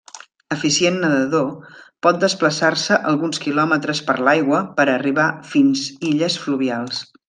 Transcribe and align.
Eficient 0.53 0.95
nedador, 1.03 1.51
pot 2.07 2.17
desplaçar-se 2.23 2.99
alguns 3.13 3.43
quilòmetres 3.45 4.05
per 4.11 4.19
l'aigua 4.29 4.65
per 4.81 4.91
arribar 4.99 5.33
fins 5.55 5.89
illes 6.13 6.45
fluvials. 6.47 7.09